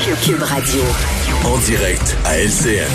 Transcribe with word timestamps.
Cube 0.00 0.42
Radio. 0.42 0.80
En 1.44 1.58
direct 1.58 2.16
à 2.24 2.38
LCN. 2.38 2.86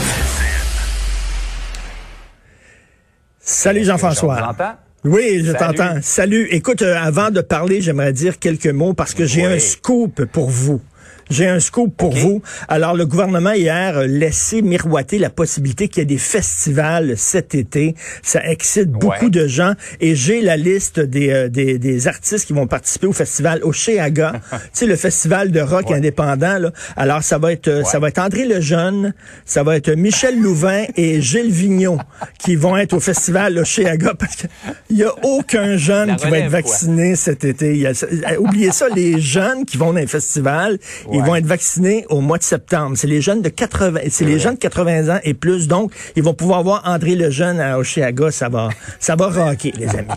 Salut 3.40 3.84
Jean-François. 3.86 4.56
Oui, 5.04 5.44
je 5.46 5.52
t'entends. 5.52 6.00
Salut. 6.02 6.48
Écoute, 6.50 6.82
euh, 6.82 6.96
avant 6.98 7.30
de 7.30 7.42
parler, 7.42 7.82
j'aimerais 7.82 8.12
dire 8.12 8.40
quelques 8.40 8.66
mots 8.68 8.94
parce 8.94 9.14
que 9.14 9.26
j'ai 9.26 9.46
Oui. 9.46 9.54
un 9.54 9.60
scoop 9.60 10.26
pour 10.26 10.50
vous. 10.50 10.82
J'ai 11.30 11.48
un 11.48 11.60
scoop 11.60 11.96
pour 11.98 12.14
vous. 12.16 12.42
Alors, 12.68 12.96
le 12.96 13.06
gouvernement 13.06 13.52
hier 13.54 13.98
a 13.98 14.06
laissé 14.08 14.62
miroiter 14.62 15.18
la 15.18 15.30
possibilité 15.30 15.88
qu'il 15.88 16.00
y 16.00 16.04
ait 16.04 16.06
des 16.06 16.18
festivals 16.20 17.14
cet 17.18 17.56
été. 17.56 17.96
Ça 18.22 18.46
excite 18.50 18.90
beaucoup 18.92 19.30
de 19.30 19.48
gens. 19.48 19.74
Et 20.00 20.16
j'ai 20.16 20.42
la 20.42 20.58
liste 20.58 21.00
des, 21.00 21.30
euh, 21.32 21.50
des, 21.50 21.78
des 21.80 22.08
artistes 22.08 22.46
qui 22.46 22.54
vont 22.54 22.68
participer 22.68 23.08
au 23.08 23.14
festival 23.14 23.62
Oceaga. 23.64 24.34
tu 24.52 24.58
sais, 24.74 24.86
le 24.86 24.96
festival 24.96 25.52
de 25.52 25.62
rock 25.62 25.90
Ouais. 25.90 25.98
indépendant. 25.98 26.58
Là. 26.58 26.72
Alors, 26.96 27.22
ça 27.24 27.38
va 27.38 27.52
être 27.52 27.68
euh, 27.68 27.84
ça 27.84 28.00
va 28.00 28.08
être 28.10 28.20
André 28.20 28.46
Lejeune, 28.46 29.14
ça 29.46 29.62
va 29.64 29.76
être 29.78 29.92
Michel 29.92 30.40
Louvain 30.40 30.86
et 30.96 31.22
Gilles 31.22 31.52
Vigneault 31.52 32.00
qui 32.40 32.56
vont 32.56 32.76
être 32.78 32.94
au 32.94 33.00
festival 33.00 33.58
Oceaga 33.58 34.14
parce 34.18 34.36
qu'il 34.36 34.50
n'y 34.92 35.04
a 35.04 35.14
aucun 35.24 35.78
jeune 35.78 36.10
La 36.10 36.16
qui 36.16 36.30
va 36.30 36.38
être 36.40 36.50
quoi. 36.50 36.62
vacciné 36.62 37.16
cet 37.16 37.44
été. 37.44 37.72
Il 37.76 37.82
y 37.82 37.88
a- 37.88 37.92
euh, 37.92 38.38
oubliez 38.40 38.72
ça, 38.72 38.88
les 38.96 39.20
jeunes 39.20 39.66
qui 39.66 39.78
vont 39.78 39.94
dans 39.94 40.00
les 40.00 40.08
festivals, 40.08 40.78
ils 41.16 41.24
vont 41.24 41.36
être 41.36 41.46
vaccinés 41.46 42.06
au 42.10 42.22
mois 42.22 42.38
de 42.38 42.44
septembre. 42.44 42.96
C'est 42.98 43.08
les 43.08 43.22
jeunes 43.22 43.42
de 43.42 43.50
80, 43.50 44.00
c'est 44.10 44.26
les 44.26 44.40
jeunes 44.40 44.56
de 44.56 44.60
80 44.60 45.16
ans 45.16 45.20
et 45.24 45.34
plus. 45.34 45.68
Donc, 45.68 45.92
ils 46.16 46.24
vont 46.24 46.34
pouvoir 46.34 46.64
voir 46.64 46.82
André 46.86 47.16
Lejeune 47.16 47.60
à 47.60 47.78
Oceaga. 47.78 48.32
Ça 48.32 48.50
va, 48.50 48.70
ça 49.00 49.16
va 49.16 49.28
rocker, 49.28 49.74
les 49.78 49.90
amis. 49.90 50.08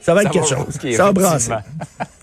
Ça 0.00 0.14
va 0.14 0.22
être 0.22 0.32
Ça 0.32 0.40
quelque 0.40 0.50
va 0.50 0.56
chose. 0.64 0.74
rocker, 0.76 0.92
ça 0.92 1.04
va 1.04 1.12
brasser. 1.12 1.52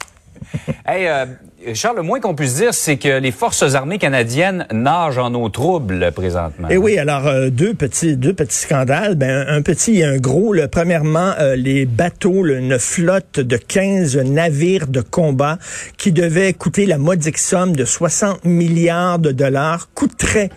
hey, 0.88 1.08
euh, 1.08 1.26
Charles, 1.74 1.98
le 1.98 2.04
moins 2.04 2.20
qu'on 2.20 2.36
puisse 2.36 2.56
dire, 2.56 2.74
c'est 2.74 2.98
que 2.98 3.20
les 3.20 3.32
forces 3.32 3.76
armées 3.76 3.98
canadiennes 3.98 4.66
nagent 4.72 5.18
en 5.18 5.34
eau 5.34 5.50
trouble 5.50 6.12
présentement. 6.12 6.70
Et 6.70 6.74
Eh 6.74 6.78
oui, 6.78 6.98
alors 6.98 7.28
euh, 7.28 7.50
deux 7.50 7.74
petits 7.74 8.18
deux 8.18 8.34
petits 8.34 8.58
scandales, 8.58 9.16
ben 9.16 9.46
un, 9.48 9.62
petit 9.62 10.00
et 10.00 10.06
un 10.06 10.18
gros. 10.18 10.56
Premièrement, 10.72 11.34
euh, 11.40 11.56
les 11.56 11.86
bateaux, 11.86 12.46
une 12.46 12.80
flotte 12.80 13.40
de 13.40 13.58
15 13.58 14.18
navires 14.18 14.88
de 14.88 15.02
combat 15.02 15.58
qui 15.98 16.12
devaient 16.12 16.54
coûter 16.54 16.86
la 16.86 16.98
modique 16.98 17.38
somme 17.38 17.76
de 17.76 17.86
60 17.86 18.46
milliards 18.46 19.20
de 19.20 19.32
dollars 19.32 19.90
coûteraient 19.94 20.50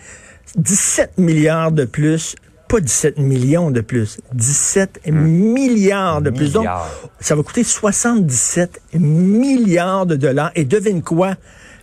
17 0.57 1.19
milliards 1.19 1.73
de 1.73 1.85
plus. 1.85 2.37
Pas 2.73 2.81
17 2.81 3.19
millions 3.19 3.71
de 3.71 3.83
plus, 3.83 4.19
17 4.33 5.01
milliards 5.09 6.23
de 6.23 6.31
plus. 6.31 6.53
Donc, 6.53 6.67
ça 7.21 7.37
va 7.37 7.43
coûter 7.43 7.65
77 7.65 8.81
milliards 8.95 10.07
de 10.07 10.17
dollars. 10.17 10.53
Et 10.55 10.65
devine 10.65 11.03
quoi? 11.03 11.35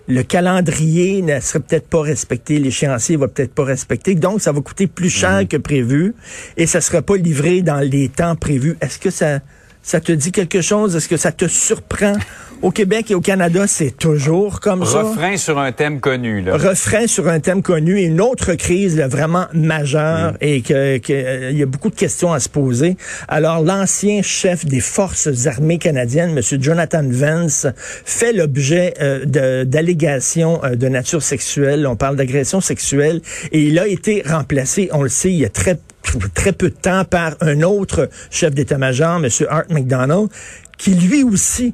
Le 0.08 0.24
calendrier 0.24 1.22
ne 1.22 1.40
serait 1.42 1.60
peut-être 1.60 1.88
pas 1.88 2.02
respecté, 2.02 2.58
l'échéancier 2.58 3.18
va 3.18 3.28
peut-être 3.28 3.54
pas 3.54 3.66
respecter, 3.66 4.16
donc 4.16 4.42
ça 4.42 4.52
va 4.52 4.62
coûter 4.62 4.88
plus 4.88 5.12
cher 5.12 5.48
que 5.48 5.58
prévu 5.58 6.16
et 6.58 6.66
ça 6.66 6.82
sera 6.82 7.04
pas 7.04 7.18
livré 7.18 7.62
dans 7.62 7.82
les 7.82 8.10
temps 8.10 8.36
prévus. 8.36 8.76
Est-ce 8.82 8.98
que 8.98 9.12
ça, 9.12 9.42
ça 9.84 10.00
te 10.00 10.12
dit 10.12 10.32
quelque 10.32 10.62
chose? 10.62 10.96
Est-ce 10.96 11.08
que 11.08 11.18
ça 11.18 11.32
te 11.32 11.48
surprend? 11.48 12.14
Au 12.62 12.72
Québec 12.72 13.10
et 13.10 13.16
au 13.16 13.22
Canada, 13.22 13.68
c'est 13.68 13.92
toujours 13.92 14.60
comme 14.60 14.86
ça. 14.86 15.04
Refrain 15.04 15.38
sur 15.38 15.58
un 15.60 15.72
thème 15.72 16.02
connu. 16.02 16.42
Là. 16.42 16.58
Refrain 16.58 17.08
sur 17.08 17.30
un 17.30 17.40
thème 17.40 17.62
connu 17.62 17.98
et 18.00 18.04
une 18.04 18.20
autre 18.20 18.54
crise 18.56 18.98
là, 18.98 19.08
vraiment 19.08 19.46
majeure 19.54 20.34
et 20.42 20.62
que, 20.62 20.98
que, 20.98 21.14
euh, 21.14 21.52
il 21.52 21.58
y 21.58 21.64
a 21.64 21.66
beaucoup 21.66 21.90
de 21.90 21.96
questions 21.96 22.34
à 22.34 22.42
se 22.42 22.50
poser. 22.50 22.98
Alors 23.30 23.64
l'ancien 23.64 24.22
chef 24.22 24.66
des 24.66 24.82
forces 24.82 25.30
armées 25.48 25.78
canadiennes, 25.78 26.38
M. 26.38 26.62
Jonathan 26.62 27.04
Vance, 27.10 27.66
fait 28.04 28.34
l'objet 28.34 28.94
euh, 29.00 29.24
de- 29.24 29.64
d'allégations 29.64 30.62
euh, 30.66 30.76
de 30.76 30.90
nature 30.90 31.24
sexuelle. 31.24 31.88
On 31.88 31.96
parle 31.96 32.18
d'agression 32.18 32.60
sexuelle 32.60 33.22
et 33.54 33.62
il 33.62 33.80
a 33.80 33.88
été 33.88 34.22
remplacé, 34.26 34.90
on 34.92 35.04
le 35.04 35.10
sait, 35.10 35.32
il 35.32 35.40
y 35.40 35.46
a 35.46 35.50
très 35.50 35.80
très 36.34 36.52
peu 36.52 36.70
de 36.70 36.76
temps 36.76 37.06
par 37.06 37.36
un 37.40 37.62
autre 37.62 38.10
chef 38.32 38.54
d'état-major, 38.54 39.24
M. 39.24 39.30
Art 39.50 39.64
McDonald, 39.70 40.28
qui 40.78 40.96
lui 40.96 41.24
aussi 41.24 41.74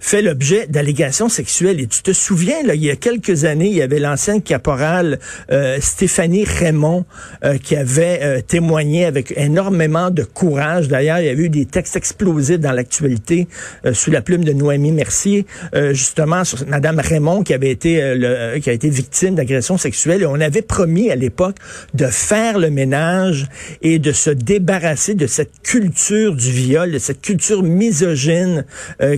fait 0.00 0.22
l'objet 0.22 0.66
d'allégations 0.66 1.28
sexuelles. 1.28 1.78
Et 1.80 1.86
tu 1.86 2.02
te 2.02 2.12
souviens, 2.12 2.62
là, 2.64 2.74
il 2.74 2.82
y 2.84 2.90
a 2.90 2.96
quelques 2.96 3.44
années, 3.44 3.68
il 3.68 3.76
y 3.76 3.82
avait 3.82 4.00
l'ancienne 4.00 4.42
caporale 4.42 5.18
euh, 5.52 5.78
Stéphanie 5.80 6.44
Raymond 6.44 7.04
euh, 7.44 7.58
qui 7.58 7.76
avait 7.76 8.18
euh, 8.22 8.40
témoigné 8.40 9.04
avec 9.04 9.32
énormément 9.36 10.10
de 10.10 10.24
courage. 10.24 10.88
D'ailleurs, 10.88 11.20
il 11.20 11.26
y 11.26 11.28
avait 11.28 11.42
eu 11.44 11.48
des 11.50 11.66
textes 11.66 11.96
explosifs 11.96 12.58
dans 12.58 12.72
l'actualité 12.72 13.46
euh, 13.84 13.92
sous 13.92 14.10
la 14.10 14.22
plume 14.22 14.42
de 14.42 14.52
Noémie 14.52 14.92
Mercier, 14.92 15.46
euh, 15.74 15.92
justement 15.92 16.44
sur 16.44 16.66
Madame 16.66 16.98
Raymond 16.98 17.42
qui 17.42 17.52
avait 17.54 17.70
été 17.70 18.02
euh, 18.02 18.54
le- 18.54 18.58
qui 18.60 18.70
a 18.70 18.72
été 18.72 18.88
victime 18.88 19.34
d'agressions 19.34 19.76
sexuelles. 19.76 20.22
Et 20.22 20.26
on 20.26 20.40
avait 20.40 20.62
promis 20.62 21.10
à 21.10 21.14
l'époque 21.16 21.56
de 21.92 22.06
faire 22.06 22.58
le 22.58 22.70
ménage 22.70 23.48
et 23.82 23.98
de 23.98 24.12
se 24.12 24.30
débarrasser 24.30 25.14
de 25.14 25.26
cette 25.26 25.60
culture 25.62 26.34
du 26.34 26.50
viol, 26.50 26.90
de 26.90 26.98
cette 26.98 27.20
culture 27.20 27.62
misogyne 27.62 28.64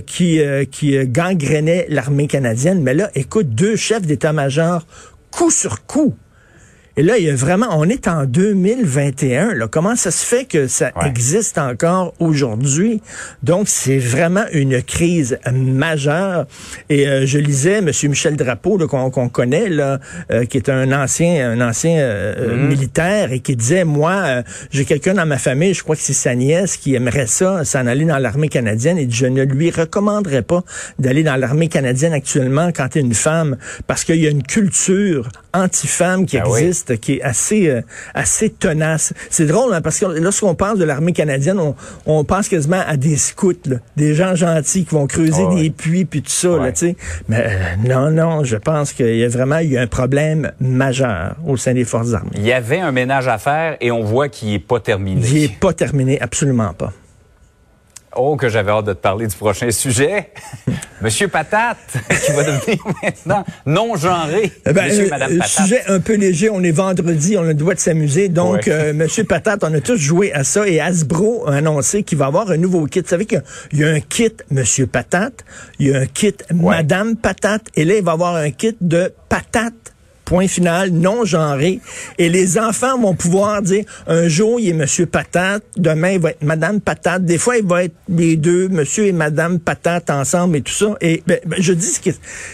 qui 0.05 0.41
qui 0.73 0.97
euh, 0.97 1.05
gangrénait 1.07 1.85
l'armée 1.87 2.27
canadienne. 2.27 2.81
Mais 2.81 2.93
là, 2.93 3.09
écoute, 3.15 3.49
deux 3.49 3.77
chefs 3.77 4.05
d'état-major, 4.05 4.85
coup 5.31 5.51
sur 5.51 5.85
coup. 5.85 6.15
Et 6.95 7.01
là, 7.01 7.17
il 7.17 7.23
y 7.25 7.29
a 7.29 7.35
vraiment, 7.35 7.67
on 7.71 7.89
est 7.89 8.07
en 8.07 8.25
2021. 8.25 9.55
Là. 9.55 9.67
Comment 9.67 9.95
ça 9.95 10.11
se 10.11 10.23
fait 10.23 10.45
que 10.45 10.67
ça 10.67 10.91
Ouais. 10.95 11.07
existe 11.09 11.57
encore 11.57 12.13
aujourd'hui? 12.19 13.01
Donc, 13.41 13.67
c'est 13.67 13.97
vraiment 13.97 14.43
une 14.51 14.79
crise 14.83 15.39
majeure. 15.51 16.45
Et 16.89 17.07
euh, 17.07 17.25
je 17.25 17.39
lisais 17.39 17.79
M. 17.79 17.89
Michel 18.03 18.35
Drapeau, 18.35 18.77
qu'on 18.87 19.29
connaît, 19.29 19.69
là, 19.69 19.99
euh, 20.31 20.45
qui 20.45 20.57
est 20.57 20.69
un 20.69 20.91
ancien, 20.91 21.49
un 21.51 21.67
ancien 21.67 21.97
euh, 21.97 22.35
euh, 22.37 22.67
militaire, 22.67 23.31
et 23.31 23.39
qui 23.39 23.55
disait, 23.55 23.85
moi, 23.85 24.11
euh, 24.25 24.43
j'ai 24.69 24.85
quelqu'un 24.85 25.15
dans 25.15 25.25
ma 25.25 25.39
famille, 25.39 25.73
je 25.73 25.81
crois 25.81 25.95
que 25.95 26.01
c'est 26.03 26.13
sa 26.13 26.35
nièce, 26.35 26.77
qui 26.77 26.93
aimerait 26.93 27.25
ça, 27.25 27.65
s'en 27.65 27.87
aller 27.87 28.05
dans 28.05 28.19
l'armée 28.19 28.49
canadienne, 28.49 28.99
et 28.99 29.07
je 29.09 29.25
ne 29.25 29.41
lui 29.43 29.71
recommanderais 29.71 30.43
pas 30.43 30.63
d'aller 30.99 31.23
dans 31.23 31.37
l'armée 31.37 31.69
canadienne 31.69 32.13
actuellement 32.13 32.67
quand 32.71 32.89
tu 32.89 32.99
es 32.99 33.01
une 33.01 33.15
femme, 33.15 33.57
parce 33.87 34.03
qu'il 34.03 34.17
y 34.17 34.27
a 34.27 34.29
une 34.29 34.43
culture 34.43 35.29
anti-femme 35.55 36.27
qui 36.27 36.37
Ah 36.37 36.43
oui. 36.47 36.59
Qui 36.91 37.13
est 37.15 37.21
assez, 37.21 37.67
euh, 37.69 37.81
assez 38.13 38.49
tenace. 38.49 39.13
C'est 39.29 39.45
drôle, 39.45 39.73
hein, 39.73 39.81
parce 39.81 39.99
que 39.99 40.05
lorsqu'on 40.05 40.55
parle 40.55 40.77
de 40.79 40.83
l'armée 40.83 41.13
canadienne, 41.13 41.59
on, 41.59 41.75
on 42.05 42.23
pense 42.23 42.47
quasiment 42.49 42.81
à 42.85 42.97
des 42.97 43.15
scouts, 43.17 43.53
là, 43.65 43.77
des 43.95 44.13
gens 44.15 44.35
gentils 44.35 44.85
qui 44.85 44.93
vont 44.95 45.07
creuser 45.07 45.43
Ah 45.45 45.49
ouais. 45.53 45.61
des 45.63 45.69
puits 45.69 46.05
puis 46.05 46.21
tout 46.21 46.31
ça, 46.31 46.49
là, 46.49 46.57
Ouais. 46.57 46.73
tu 46.73 46.79
sais. 46.89 46.95
Mais 47.27 47.43
euh, 47.45 47.87
non, 47.87 48.11
non, 48.11 48.43
je 48.43 48.57
pense 48.57 48.93
qu'il 48.93 49.15
y 49.15 49.23
a 49.23 49.27
vraiment 49.29 49.59
eu 49.59 49.77
un 49.77 49.87
problème 49.87 50.51
majeur 50.59 51.35
au 51.45 51.57
sein 51.57 51.73
des 51.73 51.85
forces 51.85 52.13
armées. 52.13 52.31
Il 52.35 52.45
y 52.45 52.51
avait 52.53 52.79
un 52.79 52.91
ménage 52.91 53.27
à 53.27 53.37
faire 53.37 53.77
et 53.81 53.91
on 53.91 54.03
voit 54.03 54.29
qu'il 54.29 54.49
n'est 54.49 54.59
pas 54.59 54.79
terminé. 54.79 55.21
Il 55.27 55.41
n'est 55.41 55.47
pas 55.47 55.73
terminé, 55.73 56.19
absolument 56.21 56.73
pas. 56.73 56.91
Oh, 58.15 58.35
que 58.35 58.47
j'avais 58.49 58.71
hâte 58.71 58.85
de 58.85 58.93
te 58.93 58.99
parler 58.99 59.27
du 59.27 59.35
prochain 59.35 59.71
sujet. 59.71 60.29
Monsieur 61.01 61.27
Patate, 61.27 61.77
qui 62.25 62.31
va 62.31 62.43
devenir 62.43 62.77
maintenant 63.03 63.43
non-genré. 63.65 64.51
Eh 64.65 64.71
ben, 64.71 64.85
Monsieur 64.85 65.03
et 65.03 65.07
euh, 65.07 65.09
Madame 65.09 65.31
euh, 65.33 65.37
Patate. 65.39 65.49
sujet 65.51 65.81
un 65.87 65.99
peu 65.99 66.13
léger, 66.15 66.49
on 66.49 66.61
est 66.63 66.71
vendredi, 66.71 67.35
on 67.37 67.41
a 67.41 67.47
le 67.47 67.53
droit 67.55 67.73
de 67.73 67.79
s'amuser. 67.79 68.29
Donc, 68.29 68.53
Ouais. 68.53 68.69
euh, 68.69 68.93
Monsieur 68.93 69.23
Patate, 69.25 69.63
on 69.63 69.73
a 69.73 69.81
tous 69.81 69.97
joué 69.97 70.31
à 70.33 70.43
ça 70.43 70.67
et 70.67 70.79
Hasbro 70.79 71.47
a 71.47 71.55
annoncé 71.55 72.03
qu'il 72.03 72.17
va 72.17 72.27
avoir 72.27 72.49
un 72.51 72.57
nouveau 72.57 72.85
kit. 72.85 73.01
Vous 73.01 73.07
savez 73.07 73.25
qu'il 73.25 73.41
y 73.73 73.79
y 73.79 73.83
a 73.83 73.89
un 73.89 73.99
kit 73.99 74.31
Monsieur 74.49 74.87
Patate, 74.87 75.43
il 75.79 75.87
y 75.87 75.93
a 75.95 75.99
un 75.99 76.05
kit 76.05 76.35
Madame 76.53 77.15
Patate, 77.17 77.63
et 77.75 77.83
là, 77.83 77.95
il 77.97 78.03
va 78.03 78.13
avoir 78.13 78.35
un 78.35 78.51
kit 78.51 78.77
de 78.79 79.11
patates 79.27 79.92
point 80.25 80.47
final, 80.47 80.91
non 80.91 81.25
genré. 81.25 81.79
Et 82.17 82.29
les 82.29 82.57
enfants 82.57 82.99
vont 82.99 83.15
pouvoir 83.15 83.61
dire, 83.61 83.85
un 84.07 84.27
jour, 84.27 84.59
il 84.59 84.69
est 84.69 84.73
Monsieur 84.73 85.05
Patate, 85.05 85.63
demain, 85.77 86.11
il 86.11 86.19
va 86.19 86.31
être 86.31 86.43
Madame 86.43 86.81
Patate. 86.81 87.25
Des 87.25 87.37
fois, 87.37 87.57
il 87.57 87.65
va 87.65 87.85
être 87.85 87.95
les 88.09 88.35
deux, 88.35 88.69
Monsieur 88.69 89.05
et 89.05 89.11
Madame 89.11 89.59
Patate 89.59 90.09
ensemble 90.09 90.57
et 90.57 90.61
tout 90.61 90.73
ça. 90.73 90.95
Et 91.01 91.23
ben, 91.27 91.39
ben, 91.45 91.57
je 91.59 91.73
dis 91.73 91.99
que 92.03 92.11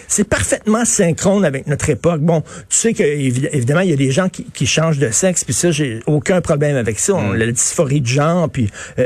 c'est 0.08 0.24
parfaitement 0.24 0.86
synchrone 0.86 1.46
avec 1.46 1.68
notre 1.68 1.90
époque. 1.90 2.22
Bon, 2.22 2.42
tu 2.42 2.78
sais 2.78 2.94
que 2.94 3.04
évidemment, 3.04 3.82
il 3.82 3.90
y 3.90 3.94
a 3.94 3.98
des 3.98 4.12
gens 4.12 4.30
qui, 4.30 4.46
qui 4.46 4.66
changent 4.66 5.00
de 5.00 5.10
sexe, 5.12 5.44
puis 5.44 5.54
ça, 5.54 5.72
j'ai 5.72 6.02
aucun 6.08 6.42
problème 6.42 6.76
avec 6.76 7.00
ça. 7.00 7.14
On, 7.14 7.34
la 7.34 7.52
dysphorie 7.52 8.02
de 8.02 8.08
genre, 8.08 8.50
puis 8.50 8.70
euh, 8.98 9.06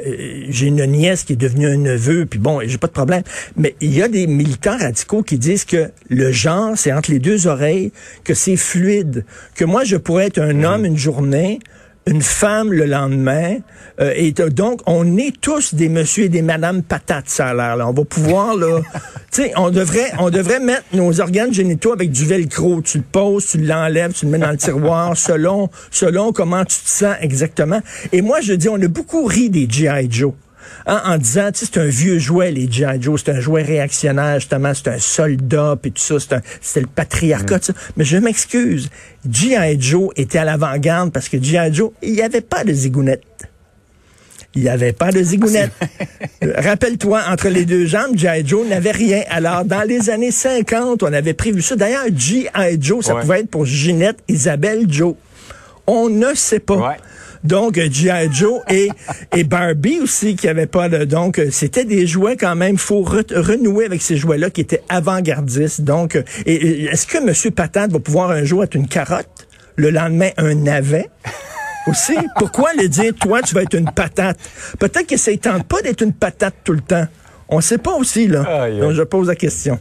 j'ai 0.49 0.67
une 0.67 0.85
nièce 0.85 1.23
qui 1.23 1.33
est 1.33 1.37
devenue 1.37 1.67
un 1.67 1.77
neveu, 1.77 2.25
puis 2.25 2.39
bon, 2.39 2.59
j'ai 2.65 2.77
pas 2.77 2.87
de 2.87 2.93
problème. 2.93 3.23
Mais 3.57 3.75
il 3.81 3.93
y 3.93 4.01
a 4.01 4.07
des 4.07 4.27
militants 4.27 4.77
radicaux 4.77 5.23
qui 5.23 5.37
disent 5.37 5.65
que 5.65 5.91
le 6.09 6.31
genre, 6.31 6.73
c'est 6.75 6.91
entre 6.91 7.11
les 7.11 7.19
deux 7.19 7.47
oreilles, 7.47 7.91
que 8.23 8.33
c'est 8.33 8.52
fluide, 8.57 9.25
que 9.55 9.65
moi, 9.65 9.83
je 9.83 9.97
pourrais 9.97 10.27
être 10.27 10.39
un 10.39 10.63
homme 10.63 10.85
une 10.85 10.97
journée, 10.97 11.59
une 12.05 12.21
femme 12.21 12.73
le 12.73 12.85
lendemain. 12.85 13.57
Euh, 13.99 14.13
et 14.15 14.31
donc, 14.31 14.81
on 14.85 15.17
est 15.17 15.39
tous 15.39 15.73
des 15.73 15.89
monsieur 15.89 16.25
et 16.25 16.29
des 16.29 16.41
madame 16.41 16.83
patates, 16.83 17.29
ça 17.29 17.47
a 17.47 17.53
l'air. 17.53 17.77
Là. 17.77 17.87
On 17.87 17.93
va 17.93 18.05
pouvoir, 18.05 18.55
là... 18.55 18.81
tu 19.31 19.43
sais, 19.43 19.53
on 19.55 19.69
devrait, 19.69 20.11
on 20.19 20.29
devrait 20.29 20.59
mettre 20.59 20.83
nos 20.93 21.21
organes 21.21 21.53
génitaux 21.53 21.93
avec 21.93 22.11
du 22.11 22.25
velcro. 22.25 22.81
Tu 22.81 22.97
le 22.99 23.03
poses, 23.03 23.47
tu 23.47 23.57
l'enlèves, 23.59 24.13
tu 24.13 24.25
le 24.25 24.31
mets 24.31 24.37
dans 24.37 24.51
le 24.51 24.57
tiroir, 24.57 25.15
selon, 25.17 25.69
selon 25.91 26.33
comment 26.33 26.65
tu 26.65 26.77
te 26.79 26.89
sens 26.89 27.15
exactement. 27.21 27.81
Et 28.11 28.21
moi, 28.21 28.41
je 28.41 28.53
dis, 28.53 28.69
on 28.69 28.81
a 28.81 28.87
beaucoup 28.87 29.25
ri 29.25 29.49
des 29.49 29.67
G.I. 29.69 30.07
Joe. 30.09 30.33
Hein, 30.85 31.01
en 31.05 31.17
disant, 31.17 31.51
tu 31.51 31.59
sais, 31.59 31.71
c'est 31.71 31.79
un 31.79 31.85
vieux 31.85 32.19
jouet, 32.19 32.51
les 32.51 32.71
G.I. 32.71 33.01
Joe, 33.01 33.21
c'est 33.23 33.31
un 33.31 33.39
jouet 33.39 33.63
réactionnaire, 33.63 34.39
justement, 34.39 34.73
c'est 34.73 34.89
un 34.89 34.99
soldat, 34.99 35.77
puis 35.81 35.91
tout 35.91 36.01
ça, 36.01 36.41
c'est 36.61 36.81
le 36.81 36.87
patriarcat, 36.87 37.57
mm. 37.57 37.73
Mais 37.97 38.05
je 38.05 38.17
m'excuse, 38.17 38.89
G.I. 39.29 39.79
Joe 39.79 40.09
était 40.15 40.39
à 40.39 40.45
l'avant-garde 40.45 41.11
parce 41.11 41.29
que 41.29 41.41
G.I. 41.41 41.73
Joe, 41.73 41.91
il 42.01 42.13
n'y 42.13 42.21
avait 42.21 42.41
pas 42.41 42.63
de 42.63 42.73
zigounette. 42.73 43.23
Il 44.55 44.61
n'y 44.61 44.69
avait 44.69 44.93
pas 44.93 45.11
de 45.11 45.21
zigounette. 45.23 45.71
Rappelle-toi, 46.57 47.21
entre 47.27 47.49
les 47.49 47.65
deux 47.65 47.87
jambes, 47.87 48.15
G.I. 48.15 48.45
Joe 48.45 48.67
n'avait 48.67 48.91
rien. 48.91 49.23
Alors, 49.29 49.65
dans 49.65 49.81
les 49.81 50.11
années 50.11 50.31
50, 50.31 51.01
on 51.01 51.11
avait 51.11 51.33
prévu 51.33 51.61
ça. 51.61 51.75
D'ailleurs, 51.75 52.05
G.I. 52.15 52.77
Joe, 52.79 53.03
ça 53.03 53.15
pouvait 53.15 53.39
être 53.39 53.49
pour 53.49 53.65
Ginette 53.65 54.19
Isabelle 54.27 54.85
Joe. 54.87 55.15
On 55.87 56.07
ne 56.07 56.33
sait 56.35 56.59
pas. 56.59 56.97
Donc, 57.43 57.75
G.I. 57.75 58.29
Joe 58.31 58.61
et, 58.69 58.89
et 59.35 59.43
Barbie 59.43 59.99
aussi, 60.01 60.35
qui 60.35 60.47
avait 60.47 60.67
pas 60.67 60.89
de... 60.89 61.03
Donc, 61.03 61.41
c'était 61.51 61.85
des 61.85 62.07
jouets 62.07 62.37
quand 62.37 62.55
même. 62.55 62.77
faut 62.77 63.03
renouer 63.03 63.85
avec 63.85 64.01
ces 64.01 64.17
jouets-là 64.17 64.49
qui 64.49 64.61
étaient 64.61 64.83
avant-gardistes. 64.89 65.81
Donc, 65.81 66.21
et, 66.45 66.85
est-ce 66.85 67.05
que 67.05 67.17
M. 67.17 67.51
Patate 67.51 67.91
va 67.91 67.99
pouvoir 67.99 68.31
un 68.31 68.43
jour 68.43 68.63
être 68.63 68.75
une 68.75 68.87
carotte, 68.87 69.47
le 69.75 69.89
lendemain 69.89 70.29
un 70.37 70.55
navet? 70.55 71.09
aussi. 71.87 72.15
Pourquoi 72.37 72.69
le 72.77 72.87
dire, 72.87 73.13
toi, 73.19 73.41
tu 73.41 73.55
vas 73.55 73.63
être 73.63 73.75
une 73.75 73.91
patate? 73.91 74.37
Peut-être 74.79 75.07
que 75.07 75.17
ça 75.17 75.31
ne 75.31 75.37
tente 75.37 75.67
pas 75.67 75.81
d'être 75.81 76.01
une 76.01 76.13
patate 76.13 76.55
tout 76.63 76.73
le 76.73 76.81
temps. 76.81 77.05
On 77.49 77.57
ne 77.57 77.61
sait 77.61 77.77
pas 77.77 77.93
aussi, 77.93 78.27
là. 78.27 78.69
Donc, 78.79 78.93
je 78.93 79.03
pose 79.03 79.27
la 79.27 79.35
question. 79.35 79.79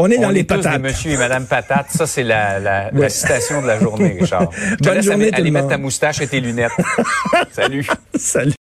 On 0.00 0.08
est 0.12 0.18
dans 0.18 0.30
les 0.30 0.44
patates. 0.44 0.80
monsieur 0.80 1.10
et 1.10 1.16
madame 1.16 1.44
patate. 1.46 1.86
Ça, 1.90 2.06
c'est 2.06 2.22
la, 2.22 2.60
la, 2.60 3.08
citation 3.08 3.60
de 3.60 3.66
la 3.66 3.80
journée, 3.80 4.16
Richard. 4.20 4.48
Je 4.70 4.76
te 4.76 4.88
laisse 4.90 5.08
aller, 5.08 5.50
mettre 5.50 5.66
ta 5.66 5.76
moustache 5.76 6.20
et 6.20 6.28
tes 6.28 6.40
lunettes. 6.40 6.70
Salut. 7.52 7.84
Salut. 8.14 8.54